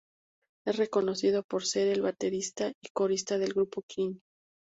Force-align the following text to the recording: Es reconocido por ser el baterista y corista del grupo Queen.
Es 0.65 0.77
reconocido 0.77 1.43
por 1.43 1.63
ser 1.63 1.89
el 1.89 2.01
baterista 2.01 2.73
y 2.83 2.87
corista 2.91 3.37
del 3.37 3.53
grupo 3.53 3.83
Queen. 3.87 4.19